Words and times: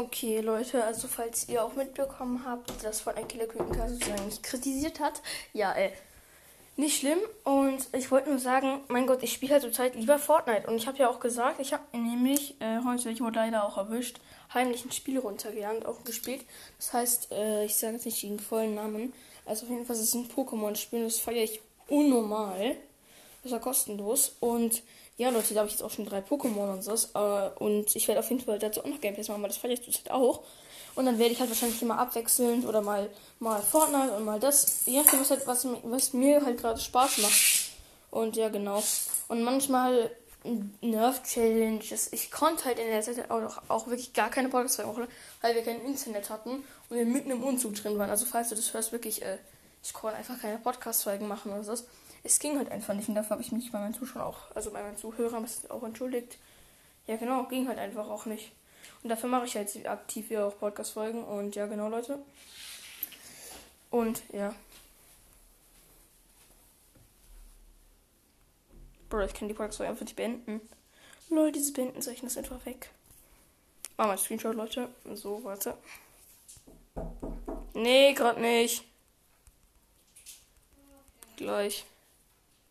Okay, 0.00 0.40
Leute, 0.40 0.82
also 0.82 1.08
falls 1.08 1.46
ihr 1.50 1.62
auch 1.62 1.74
mitbekommen 1.74 2.42
habt, 2.46 2.82
dass 2.82 3.02
Fortnite 3.02 3.28
Killer 3.28 3.46
Kükenka 3.46 3.86
sozusagen 3.86 4.24
mich 4.24 4.40
kritisiert 4.40 4.98
hat, 4.98 5.20
ja, 5.52 5.74
äh, 5.74 5.90
nicht 6.76 6.98
schlimm. 6.98 7.18
Und 7.44 7.86
ich 7.92 8.10
wollte 8.10 8.30
nur 8.30 8.38
sagen, 8.38 8.80
mein 8.88 9.06
Gott, 9.06 9.22
ich 9.22 9.34
spiele 9.34 9.52
halt 9.52 9.62
zurzeit 9.62 9.94
lieber 9.96 10.18
Fortnite. 10.18 10.66
Und 10.68 10.76
ich 10.76 10.86
habe 10.86 10.96
ja 10.96 11.10
auch 11.10 11.20
gesagt, 11.20 11.60
ich 11.60 11.74
habe 11.74 11.82
nämlich 11.92 12.58
äh, 12.62 12.78
heute, 12.82 13.10
ich 13.10 13.20
wurde 13.20 13.40
leider 13.40 13.62
auch 13.62 13.76
erwischt, 13.76 14.20
heimlich 14.54 14.86
ein 14.86 14.90
Spiel 14.90 15.18
runtergeladen, 15.18 15.84
auch 15.84 16.02
gespielt. 16.02 16.46
Das 16.78 16.94
heißt, 16.94 17.32
äh, 17.32 17.66
ich 17.66 17.76
sage 17.76 17.92
jetzt 17.94 18.06
nicht 18.06 18.22
den 18.22 18.40
vollen 18.40 18.76
Namen. 18.76 19.12
Also 19.44 19.66
auf 19.66 19.70
jeden 19.70 19.84
Fall 19.84 19.96
ist 19.96 20.02
es 20.02 20.14
ein 20.14 20.30
Pokémon-Spiel, 20.30 21.04
das 21.04 21.18
feiere 21.18 21.44
ich 21.44 21.60
unnormal. 21.88 22.74
Das 23.42 23.52
war 23.52 23.60
kostenlos. 23.60 24.36
Und 24.40 24.82
ja, 25.16 25.30
Leute, 25.30 25.54
da 25.54 25.60
habe 25.60 25.68
ich 25.68 25.74
jetzt 25.74 25.82
auch 25.82 25.90
schon 25.90 26.06
drei 26.06 26.20
Pokémon 26.20 26.72
und 26.72 26.82
so. 26.82 26.92
Äh, 26.92 27.50
und 27.58 27.94
ich 27.94 28.08
werde 28.08 28.20
auf 28.20 28.30
jeden 28.30 28.42
Fall 28.42 28.58
dazu 28.58 28.80
auch 28.80 28.86
noch 28.86 29.00
Gameplays 29.00 29.28
machen, 29.28 29.42
weil 29.42 29.50
das 29.50 29.58
feiere 29.58 29.72
ich 29.72 29.82
zurzeit 29.82 30.10
auch. 30.10 30.42
Und 30.94 31.06
dann 31.06 31.18
werde 31.18 31.32
ich 31.32 31.40
halt 31.40 31.50
wahrscheinlich 31.50 31.80
immer 31.82 31.98
abwechselnd 31.98 32.66
oder 32.66 32.80
mal, 32.80 33.10
mal 33.38 33.62
Fortnite 33.62 34.12
und 34.12 34.24
mal 34.24 34.40
das. 34.40 34.84
Je 34.86 34.98
nachdem, 34.98 35.20
was, 35.20 35.30
halt, 35.30 35.46
was, 35.46 35.66
was 35.84 36.12
mir 36.12 36.44
halt 36.44 36.58
gerade 36.58 36.80
Spaß 36.80 37.18
macht. 37.18 37.70
Und 38.10 38.36
ja, 38.36 38.48
genau. 38.48 38.82
Und 39.28 39.42
manchmal 39.42 40.10
Nerf-Challenges. 40.80 42.12
Ich 42.12 42.30
konnte 42.30 42.64
halt 42.64 42.78
in 42.78 42.86
der 42.88 43.02
Zeit 43.02 43.30
auch, 43.30 43.62
auch 43.68 43.86
wirklich 43.86 44.12
gar 44.14 44.30
keine 44.30 44.48
Podcasts 44.48 44.78
machen, 44.78 45.06
weil 45.42 45.54
wir 45.54 45.62
kein 45.62 45.84
Internet 45.84 46.30
hatten 46.30 46.64
und 46.88 46.96
wir 46.96 47.04
mitten 47.04 47.30
im 47.30 47.44
Umzug 47.44 47.74
drin 47.74 47.98
waren. 47.98 48.10
Also 48.10 48.24
falls 48.24 48.48
du 48.48 48.54
das 48.54 48.72
hörst, 48.72 48.92
wirklich, 48.92 49.22
äh, 49.22 49.38
ich 49.82 49.92
konnte 49.92 50.16
einfach 50.16 50.40
keine 50.40 50.58
Podcast-Folgen 50.58 51.28
machen 51.28 51.52
oder 51.52 51.64
so 51.64 51.84
es 52.22 52.38
ging 52.38 52.56
halt 52.58 52.70
einfach 52.70 52.94
nicht. 52.94 53.08
Und 53.08 53.14
dafür 53.14 53.30
habe 53.30 53.42
ich 53.42 53.52
mich 53.52 53.70
bei 53.72 53.78
meinen 53.78 53.94
Zuschauern 53.94 54.26
auch, 54.26 54.54
also 54.54 54.70
bei 54.70 54.82
meinen 54.82 54.96
Zuhörern 54.96 55.46
auch 55.68 55.82
entschuldigt. 55.82 56.38
Ja, 57.06 57.16
genau, 57.16 57.44
ging 57.44 57.66
halt 57.68 57.78
einfach 57.78 58.08
auch 58.08 58.26
nicht. 58.26 58.52
Und 59.02 59.08
dafür 59.10 59.28
mache 59.28 59.46
ich 59.46 59.56
halt 59.56 59.86
aktiv 59.86 60.28
hier 60.28 60.46
auch 60.46 60.58
Podcast-Folgen. 60.58 61.24
Und 61.24 61.56
ja, 61.56 61.66
genau, 61.66 61.88
Leute. 61.88 62.18
Und 63.90 64.22
ja. 64.32 64.54
Bro, 69.08 69.22
ich 69.22 69.34
kann 69.34 69.48
die 69.48 69.54
Podcast-Folge 69.54 69.90
einfach 69.90 70.04
nicht 70.04 70.16
beenden. 70.16 70.60
Leute, 71.30 71.52
diese 71.52 71.72
Beenden-Zeichen 71.72 72.26
ist 72.26 72.38
einfach 72.38 72.64
weg. 72.66 72.90
Mach 73.96 74.06
mal 74.06 74.18
Screenshot, 74.18 74.54
Leute. 74.54 74.88
So, 75.14 75.42
warte. 75.44 75.76
Nee, 77.74 78.12
gerade 78.14 78.40
nicht. 78.40 78.84
Gleich. 81.36 81.84